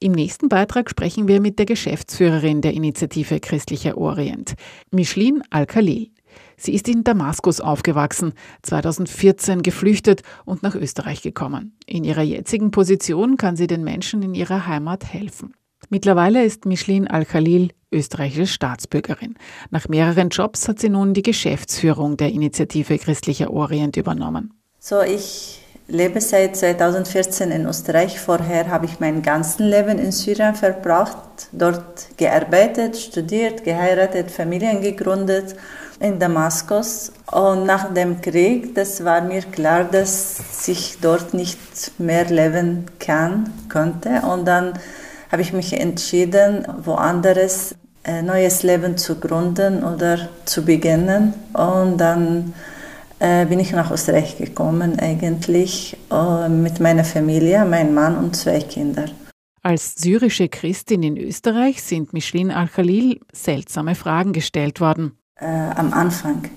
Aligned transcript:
Im 0.00 0.12
nächsten 0.12 0.48
Beitrag 0.48 0.88
sprechen 0.88 1.26
wir 1.26 1.40
mit 1.40 1.58
der 1.58 1.66
Geschäftsführerin 1.66 2.60
der 2.60 2.72
Initiative 2.72 3.40
Christlicher 3.40 3.98
Orient, 3.98 4.54
Micheline 4.92 5.42
Al-Khalil. 5.50 6.10
Sie 6.56 6.72
ist 6.72 6.86
in 6.88 7.02
Damaskus 7.02 7.60
aufgewachsen, 7.60 8.32
2014 8.62 9.62
geflüchtet 9.62 10.22
und 10.44 10.62
nach 10.62 10.76
Österreich 10.76 11.22
gekommen. 11.22 11.76
In 11.84 12.04
ihrer 12.04 12.22
jetzigen 12.22 12.70
Position 12.70 13.36
kann 13.36 13.56
sie 13.56 13.66
den 13.66 13.82
Menschen 13.82 14.22
in 14.22 14.34
ihrer 14.34 14.68
Heimat 14.68 15.04
helfen. 15.04 15.54
Mittlerweile 15.88 16.44
ist 16.44 16.64
Micheline 16.64 17.10
Al-Khalil 17.10 17.70
österreichische 17.90 18.46
Staatsbürgerin. 18.46 19.34
Nach 19.70 19.88
mehreren 19.88 20.28
Jobs 20.28 20.68
hat 20.68 20.78
sie 20.78 20.90
nun 20.90 21.12
die 21.12 21.22
Geschäftsführung 21.22 22.16
der 22.16 22.30
Initiative 22.30 22.98
Christlicher 22.98 23.50
Orient 23.50 23.96
übernommen. 23.96 24.54
So, 24.78 25.00
ich 25.02 25.60
lebe 25.88 26.20
seit 26.20 26.56
2014 26.56 27.50
in 27.50 27.66
Österreich. 27.66 28.20
Vorher 28.20 28.68
habe 28.68 28.86
ich 28.86 29.00
mein 29.00 29.22
ganzes 29.22 29.58
Leben 29.58 29.98
in 29.98 30.12
Syrien 30.12 30.54
verbracht, 30.54 31.48
dort 31.52 32.16
gearbeitet, 32.16 32.96
studiert, 32.96 33.64
geheiratet, 33.64 34.30
Familien 34.30 34.82
gegründet 34.82 35.56
in 35.98 36.18
Damaskus. 36.18 37.12
Und 37.32 37.64
nach 37.64 37.92
dem 37.92 38.20
Krieg, 38.20 38.74
das 38.74 39.02
war 39.04 39.22
mir 39.22 39.42
klar, 39.42 39.84
dass 39.84 40.36
ich 40.66 40.98
dort 41.00 41.34
nicht 41.34 41.58
mehr 41.98 42.26
leben 42.26 42.86
kann, 42.98 43.52
konnte. 43.72 44.22
Und 44.30 44.44
dann 44.46 44.74
habe 45.32 45.42
ich 45.42 45.52
mich 45.52 45.72
entschieden, 45.72 46.66
woanders 46.84 47.74
ein 48.04 48.26
neues 48.26 48.62
Leben 48.62 48.96
zu 48.96 49.16
gründen 49.16 49.82
oder 49.84 50.28
zu 50.44 50.64
beginnen. 50.64 51.34
Und 51.52 51.98
dann 51.98 52.54
äh, 53.18 53.46
bin 53.46 53.58
ich 53.60 53.72
nach 53.72 53.90
Österreich 53.90 54.36
gekommen, 54.36 54.98
eigentlich 54.98 55.96
äh, 56.10 56.48
mit 56.48 56.80
meiner 56.80 57.04
Familie, 57.04 57.64
mein 57.64 57.94
Mann 57.94 58.16
und 58.16 58.36
zwei 58.36 58.60
Kinder. 58.60 59.06
Als 59.62 59.96
syrische 59.96 60.48
Christin 60.48 61.02
in 61.02 61.16
Österreich 61.16 61.82
sind 61.82 62.12
Micheline 62.12 62.54
Al-Khalil 62.54 63.20
seltsame 63.32 63.94
Fragen 63.94 64.32
gestellt 64.32 64.80
worden. 64.80 65.18
Äh, 65.40 65.46
am 65.46 65.92
Anfang. 65.92 66.48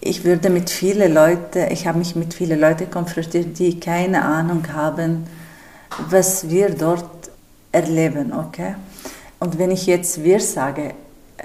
Ich 0.00 0.24
würde 0.24 0.50
mit 0.50 0.70
vielen 0.70 1.12
Leuten, 1.12 1.70
ich 1.70 1.86
habe 1.86 1.98
mich 1.98 2.14
mit 2.14 2.34
vielen 2.34 2.60
Leuten 2.60 2.90
konfrontiert, 2.90 3.58
die 3.58 3.80
keine 3.80 4.22
Ahnung 4.22 4.62
haben, 4.72 5.26
was 6.08 6.48
wir 6.48 6.70
dort 6.70 7.30
erleben, 7.72 8.32
okay? 8.32 8.76
Und 9.40 9.58
wenn 9.58 9.70
ich 9.70 9.86
jetzt 9.86 10.22
wir 10.22 10.40
sage, 10.40 10.94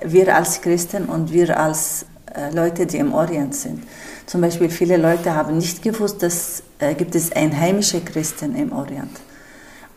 wir 0.03 0.35
als 0.35 0.61
Christen 0.61 1.05
und 1.05 1.33
wir 1.33 1.59
als 1.59 2.05
Leute, 2.53 2.85
die 2.85 2.97
im 2.97 3.13
Orient 3.13 3.55
sind. 3.55 3.83
Zum 4.25 4.41
Beispiel 4.41 4.69
viele 4.69 4.97
Leute 4.97 5.35
haben 5.35 5.57
nicht 5.57 5.81
gewusst, 5.81 6.23
dass 6.23 6.63
äh, 6.79 6.95
gibt 6.95 7.15
es 7.15 7.31
einheimische 7.31 8.01
Christen 8.01 8.55
im 8.55 8.71
Orient. 8.71 9.19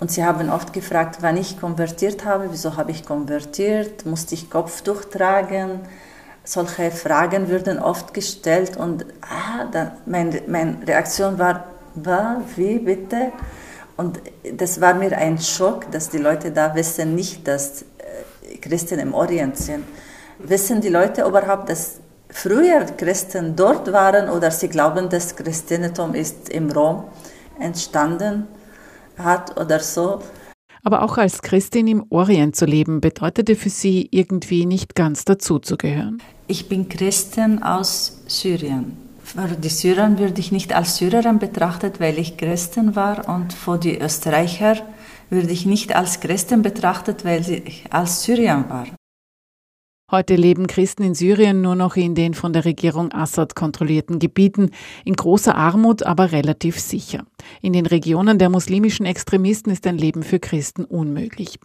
Und 0.01 0.11
sie 0.11 0.25
haben 0.25 0.51
oft 0.51 0.73
gefragt, 0.73 1.19
wann 1.21 1.37
ich 1.37 1.61
konvertiert 1.61 2.25
habe, 2.25 2.49
wieso 2.51 2.77
habe 2.77 2.91
ich 2.91 3.07
konvertiert, 3.07 4.05
musste 4.05 4.35
ich 4.35 4.51
Kopftuch 4.51 5.05
tragen. 5.05 5.81
Solche 6.45 6.91
Fragen 6.91 7.49
würden 7.49 7.79
oft 7.79 8.13
gestellt 8.13 8.77
und 8.77 9.07
ah, 9.23 9.65
dann, 9.71 9.93
mein, 10.05 10.41
meine 10.47 10.77
Reaktion 10.87 11.39
war, 11.39 11.65
wie 12.57 12.79
bitte? 12.81 13.33
Und 13.97 14.21
das 14.57 14.81
war 14.81 14.95
mir 14.95 15.17
ein 15.17 15.39
Schock, 15.39 15.91
dass 15.91 16.11
die 16.11 16.19
Leute 16.19 16.51
da 16.51 16.75
wissen 16.75 17.15
nicht, 17.15 17.47
dass 17.47 17.83
äh, 17.83 18.57
Christen 18.59 18.99
im 18.99 19.15
Orient 19.15 19.57
sind. 19.57 19.85
Wissen 20.39 20.81
die 20.81 20.89
Leute 20.89 21.23
überhaupt, 21.23 21.71
dass 21.71 22.01
früher 22.35 22.85
Christen 22.85 23.57
dort 23.57 23.91
waren 23.93 24.29
oder 24.29 24.51
sie 24.51 24.69
glauben, 24.69 25.09
dass 25.09 25.37
Christentum 25.37 26.15
ist 26.15 26.49
im 26.51 26.71
Rom 26.71 27.05
entstanden 27.59 28.47
hat 29.17 29.59
oder 29.59 29.79
so. 29.79 30.21
Aber 30.83 31.03
auch 31.03 31.17
als 31.17 31.41
Christin 31.41 31.87
im 31.87 32.05
Orient 32.11 32.57
zu 32.57 32.67
leben, 32.67 33.01
bedeutete 33.01 33.57
für 33.57 33.71
sie 33.71 34.09
irgendwie 34.11 34.67
nicht 34.67 34.95
ganz 34.95 35.25
dazuzugehören. 35.25 36.21
Ich 36.47 36.69
bin 36.69 36.89
Christin 36.91 37.63
aus 37.63 38.21
Syrien. 38.27 38.99
Für 39.23 39.47
die 39.47 39.71
Syrer 39.71 40.19
würde 40.19 40.41
ich 40.41 40.53
nicht 40.53 40.75
als 40.75 40.97
Syrerin 40.97 41.39
betrachtet, 41.39 42.01
weil 42.01 42.19
ich 42.19 42.37
Christin 42.37 42.95
war 42.95 43.27
und 43.29 43.55
für 43.55 43.79
die 43.79 43.99
Österreicher 43.99 44.77
würde 45.31 45.51
ich 45.51 45.65
nicht 45.65 45.97
als 45.97 46.21
Christin 46.21 46.61
betrachtet, 46.61 47.25
weil 47.25 47.49
ich 47.49 47.87
als 47.91 48.23
Syrien 48.23 48.69
war. 48.69 48.87
Heute 50.15 50.37
leben 50.37 50.69
Christen 50.69 51.03
in 51.03 51.17
Syrien 51.17 51.61
nur 51.61 51.75
noch 51.75 51.97
in 51.97 52.15
den 52.15 52.35
von 52.35 52.53
der 52.53 52.65
Regierung 52.65 53.11
Assad 53.11 53.57
kontrollierten 53.57 54.21
Gebieten, 54.21 54.71
in 55.05 55.15
großer 55.15 55.57
Armut, 55.57 56.05
aber 56.05 56.31
relativ 56.31 56.79
sicher. 56.79 57.25
In 57.61 57.73
den 57.73 57.85
Regionen 57.85 58.39
der 58.39 58.49
muslimischen 58.49 59.07
Extremisten 59.07 59.73
ist 59.73 59.89
ein 59.89 59.99
Leben 59.99 60.23
für 60.23 60.39
Christen 60.39 60.85
unmöglich. 60.85 61.59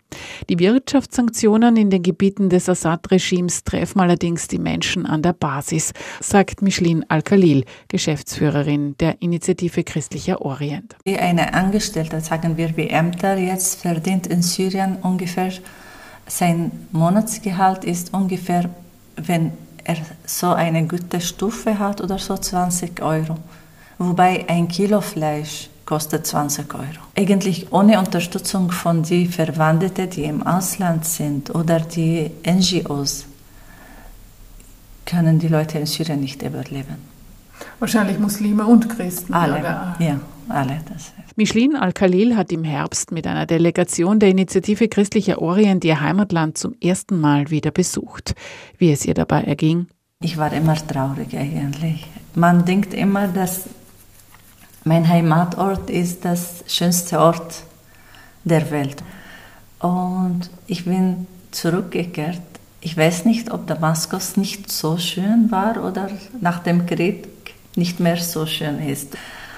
Die 0.49 0.57
Wirtschaftssanktionen 0.57 1.77
in 1.77 1.91
den 1.91 2.01
Gebieten 2.01 2.49
des 2.49 2.67
Assad-Regimes 2.67 3.65
treffen 3.65 3.99
allerdings 3.99 4.47
die 4.47 4.57
Menschen 4.57 5.05
an 5.05 5.21
der 5.21 5.33
Basis, 5.33 5.93
sagt 6.19 6.63
Micheline 6.63 7.05
Al-Khalil, 7.07 7.65
Geschäftsführerin 7.87 8.95
der 8.97 9.21
Initiative 9.21 9.83
Christlicher 9.83 10.41
Orient. 10.41 10.95
Eine 11.05 11.53
Angestellte, 11.53 12.19
sagen 12.19 12.57
wir 12.57 12.75
wie 12.75 12.87
Ämter, 12.87 13.37
jetzt 13.37 13.79
verdient 13.83 14.25
in 14.25 14.41
Syrien 14.41 14.97
ungefähr 15.03 15.51
sein 16.39 16.71
Monatsgehalt 16.93 17.83
ist 17.83 18.13
ungefähr, 18.13 18.69
wenn 19.17 19.51
er 19.83 19.97
so 20.25 20.53
eine 20.53 20.87
gute 20.87 21.19
Stufe 21.19 21.77
hat 21.77 21.99
oder 21.99 22.17
so 22.17 22.37
20 22.37 23.01
Euro. 23.01 23.35
Wobei 23.97 24.45
ein 24.47 24.69
Kilo 24.69 25.01
Fleisch 25.01 25.69
kostet 25.85 26.25
20 26.25 26.73
Euro. 26.73 27.01
Eigentlich 27.17 27.73
ohne 27.73 27.99
Unterstützung 27.99 28.71
von 28.71 29.03
den 29.03 29.29
Verwandten, 29.29 30.09
die 30.09 30.23
im 30.23 30.41
Ausland 30.47 31.03
sind 31.03 31.53
oder 31.53 31.81
die 31.81 32.31
NGOs, 32.45 33.25
können 35.05 35.39
die 35.39 35.49
Leute 35.49 35.79
in 35.79 35.87
Syrien 35.87 36.21
nicht 36.21 36.41
überleben. 36.41 37.08
Wahrscheinlich 37.79 38.19
Muslime 38.19 38.65
und 38.65 38.89
Christen. 38.89 39.33
Alle, 39.33 39.59
oder? 39.59 39.95
ja, 39.99 40.19
alle. 40.47 40.81
Das 40.91 41.13
Micheline 41.35 41.81
Al-Khalil 41.81 42.35
hat 42.35 42.51
im 42.51 42.65
Herbst 42.65 43.13
mit 43.13 43.25
einer 43.25 43.45
Delegation 43.45 44.19
der 44.19 44.27
Initiative 44.27 44.89
Christlicher 44.89 45.41
Orient 45.41 45.85
ihr 45.85 46.01
Heimatland 46.01 46.57
zum 46.57 46.75
ersten 46.81 47.21
Mal 47.21 47.49
wieder 47.49 47.71
besucht. 47.71 48.35
Wie 48.77 48.91
es 48.91 49.05
ihr 49.05 49.13
dabei 49.13 49.43
erging? 49.43 49.87
Ich 50.21 50.37
war 50.37 50.51
immer 50.51 50.75
traurig 50.75 51.37
eigentlich. 51.37 52.05
Man 52.35 52.65
denkt 52.65 52.93
immer, 52.93 53.29
dass 53.29 53.69
mein 54.83 55.07
Heimatort 55.07 55.89
ist 55.89 56.25
das 56.25 56.65
schönste 56.67 57.19
Ort 57.19 57.63
der 58.43 58.69
Welt. 58.69 59.01
Und 59.79 60.49
ich 60.67 60.83
bin 60.83 61.25
zurückgekehrt. 61.51 62.41
Ich 62.81 62.97
weiß 62.97 63.23
nicht, 63.23 63.49
ob 63.51 63.65
Damaskus 63.65 64.35
nicht 64.35 64.69
so 64.69 64.97
schön 64.97 65.51
war 65.51 65.83
oder 65.85 66.09
nach 66.41 66.59
dem 66.59 66.85
Krieg 66.85 67.29
nicht 67.79 67.99
mehr 67.99 68.17
so 68.17 68.45
schön 68.45 68.77
ist. 68.87 69.17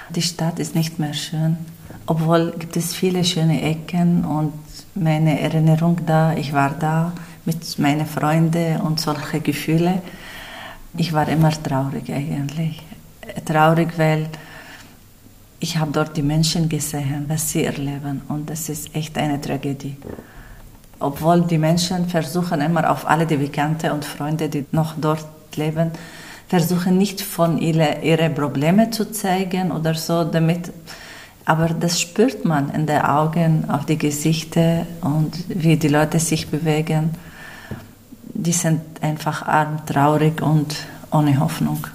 Die 0.10 0.22
Stadt 0.22 0.60
ist 0.60 0.76
nicht 0.76 1.00
mehr 1.00 1.14
schön, 1.14 1.58
obwohl 2.06 2.54
gibt 2.58 2.78
es 2.78 2.94
viele 2.94 3.24
schöne 3.24 3.62
Ecken 3.62 4.24
und 4.24 4.54
meine 4.96 5.40
Erinnerung 5.40 5.98
da, 6.06 6.34
ich 6.34 6.54
war 6.54 6.72
da 6.80 7.14
mit 7.46 7.80
meinen 7.80 8.06
Freunden 8.06 8.82
und 8.82 9.00
solche 9.00 9.40
Gefühle. 9.40 10.02
Ich 10.98 11.14
war 11.14 11.28
immer 11.28 11.52
traurig 11.52 12.12
eigentlich. 12.12 12.82
Traurig, 13.46 13.98
weil 13.98 14.28
ich 15.60 15.78
habe 15.78 15.92
dort 15.92 16.18
die 16.18 16.24
Menschen 16.24 16.68
gesehen, 16.68 17.26
was 17.28 17.52
sie 17.52 17.64
erleben 17.64 18.22
und 18.28 18.50
das 18.50 18.70
ist 18.70 18.94
echt 18.96 19.18
eine 19.18 19.40
Tragödie. 19.40 19.96
Obwohl 21.00 21.42
die 21.42 21.58
Menschen 21.58 22.10
versuchen 22.10 22.62
immer 22.62 22.92
auf 22.92 23.08
alle 23.08 23.26
die 23.26 23.38
Bekannte 23.38 23.94
und 23.94 24.06
Freunde, 24.06 24.50
die 24.50 24.66
noch 24.72 24.94
dort 24.98 25.26
leben, 25.56 25.92
versuchen 26.52 26.98
nicht 26.98 27.22
von 27.22 27.58
ihre, 27.60 28.00
ihre 28.04 28.30
Probleme 28.30 28.90
zu 28.90 29.10
zeigen 29.10 29.72
oder 29.72 29.94
so, 29.94 30.26
damit, 30.26 30.74
aber 31.46 31.70
das 31.70 32.02
spürt 32.02 32.44
man 32.44 32.70
in 32.72 32.86
den 32.86 33.02
Augen, 33.04 33.70
auf 33.70 33.86
die 33.86 33.98
Gesichter 33.98 34.86
und 35.00 35.32
wie 35.48 35.78
die 35.78 35.88
Leute 35.88 36.20
sich 36.20 36.50
bewegen. 36.50 37.12
Die 38.34 38.52
sind 38.52 38.82
einfach 39.00 39.48
arm, 39.48 39.86
traurig 39.86 40.42
und 40.42 40.76
ohne 41.10 41.40
Hoffnung. 41.40 41.88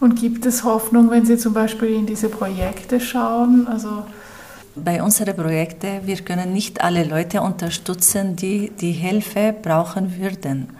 Und 0.00 0.16
gibt 0.16 0.44
es 0.46 0.64
Hoffnung, 0.64 1.08
wenn 1.10 1.24
Sie 1.24 1.38
zum 1.38 1.54
Beispiel 1.54 1.90
in 1.90 2.06
diese 2.06 2.30
Projekte 2.30 2.98
schauen? 2.98 3.68
Also 3.68 4.02
bei 4.74 5.00
unseren 5.00 5.36
Projekten, 5.36 6.04
wir 6.04 6.16
können 6.16 6.52
nicht 6.52 6.82
alle 6.82 7.04
Leute 7.04 7.40
unterstützen, 7.40 8.34
die 8.34 8.72
die 8.80 8.90
Hilfe 8.90 9.54
brauchen 9.62 10.18
würden 10.18 10.70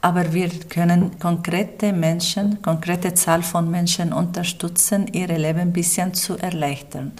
aber 0.00 0.32
wir 0.32 0.48
können 0.68 1.18
konkrete 1.18 1.92
Menschen, 1.92 2.62
konkrete 2.62 3.14
Zahl 3.14 3.42
von 3.42 3.70
Menschen 3.70 4.12
unterstützen, 4.12 5.08
ihre 5.12 5.36
Leben 5.36 5.60
ein 5.60 5.72
bisschen 5.72 6.14
zu 6.14 6.36
erleichtern. 6.36 7.12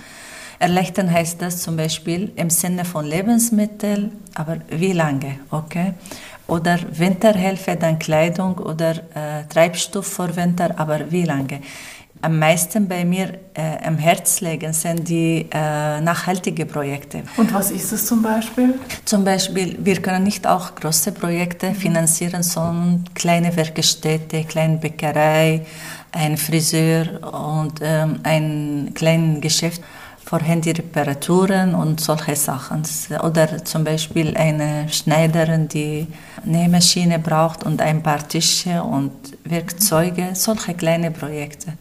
Erleichtern 0.59 1.13
heißt 1.13 1.41
das 1.41 1.63
zum 1.63 1.77
Beispiel 1.77 2.33
im 2.37 2.51
Sinne 2.51 2.85
von 2.85 3.05
Lebensmitteln, 3.05 4.13
aber 4.35 4.59
wie 4.71 4.93
lange, 4.93 5.39
okay? 5.51 5.95
Oder 6.47 6.79
Winterhilfe, 6.91 7.77
dann 7.77 7.99
Kleidung 7.99 8.59
oder 8.59 8.91
äh, 9.15 9.45
Treibstoff 9.49 10.07
für 10.07 10.35
Winter, 10.35 10.75
aber 10.77 11.11
wie 11.11 11.25
lange? 11.25 11.61
Am 12.21 12.39
meisten 12.39 12.89
bei 12.89 13.05
mir 13.05 13.35
äh, 13.55 13.85
am 13.85 13.99
Herz 13.99 14.41
legen, 14.41 14.73
sind 14.73 15.09
die 15.09 15.47
äh, 15.51 16.01
nachhaltigen 16.01 16.67
Projekte. 16.67 17.23
Und 17.37 17.53
was 17.55 17.71
ist 17.71 17.93
es 17.93 18.07
zum 18.07 18.23
Beispiel? 18.23 18.75
Zum 19.05 19.25
Beispiel, 19.25 19.77
wir 19.81 20.03
können 20.03 20.25
nicht 20.25 20.47
auch 20.47 20.75
große 20.75 21.13
Projekte 21.13 21.75
finanzieren, 21.75 22.43
sondern 22.43 23.05
kleine 23.15 23.55
Werkstätte, 23.57 24.45
kleine 24.45 24.79
Bäckerei, 24.79 25.65
ein 26.13 26.37
Friseur 26.37 27.07
und 27.33 27.81
ähm, 27.83 28.21
ein 28.23 28.93
kleines 28.95 29.41
Geschäft 29.41 29.83
für 30.25 30.41
Handyreparaturen 30.41 31.75
und 31.75 32.01
solche 32.01 32.37
Sachen. 32.37 32.83
Oder 33.23 33.65
zum 33.65 33.85
Beispiel 33.85 34.37
eine 34.37 34.89
Schneiderin, 34.91 35.69
die 35.69 36.07
Nähmaschine 36.45 37.19
braucht 37.19 37.65
und 37.65 37.81
ein 37.81 38.03
paar 38.03 38.27
Tische 38.29 38.83
und 38.83 39.13
Werkzeuge, 39.45 40.31
solche 40.35 40.75
kleine 40.75 41.11
Projekte. 41.11 41.73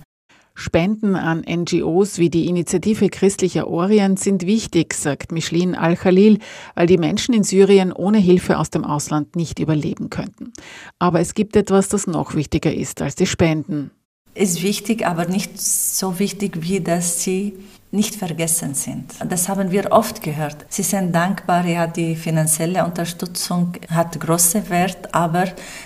Spenden 0.60 1.16
an 1.16 1.46
NGOs 1.48 2.18
wie 2.18 2.32
die 2.32 2.48
Initiative 2.48 3.10
Christlicher 3.10 3.68
Orient 3.68 4.20
sind 4.20 4.48
wichtig, 4.48 4.96
sagt 4.96 5.32
Micheline 5.32 5.80
Al-Khalil, 5.80 6.40
weil 6.74 6.88
die 6.88 6.98
Menschen 6.98 7.36
in 7.36 7.44
Syrien 7.44 7.94
ohne 7.94 8.18
Hilfe 8.18 8.58
aus 8.58 8.72
dem 8.72 8.84
Ausland 8.84 9.36
nicht 9.36 9.60
überleben 9.60 10.10
könnten. 10.10 10.54
Aber 10.98 11.20
es 11.20 11.36
gibt 11.36 11.56
etwas, 11.56 11.90
das 11.90 12.08
noch 12.08 12.34
wichtiger 12.34 12.74
ist 12.74 13.04
als 13.04 13.14
die 13.14 13.28
Spenden. 13.28 13.92
Ist 14.38 14.62
wichtig, 14.62 15.06
aber 15.06 15.26
nicht 15.26 15.60
so 15.60 16.20
wichtig, 16.20 16.62
wie 16.62 16.80
dass 16.80 17.24
sie 17.24 17.54
nicht 17.92 18.16
vergessen 18.16 18.76
sind. 18.76 19.14
Das 19.28 19.50
haben 19.50 19.72
wir 19.72 19.92
oft 19.92 20.22
gehört. 20.22 20.58
Sie 20.70 20.84
sind 20.84 21.16
dankbar, 21.16 21.66
ja, 21.66 21.88
die 21.88 22.16
finanzielle 22.16 22.86
Unterstützung 22.86 23.74
hat 23.90 24.20
großen 24.20 24.70
Wert, 24.70 25.14
aber 25.16 25.46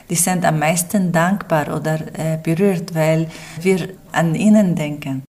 die 0.09 0.15
sind 0.15 0.43
am 0.43 0.59
meisten 0.59 1.11
dankbar 1.11 1.73
oder 1.75 1.99
äh, 2.13 2.37
berührt, 2.41 2.93
weil 2.93 3.29
wir 3.61 3.89
an 4.11 4.35
ihnen 4.35 4.75
denken. 4.75 5.19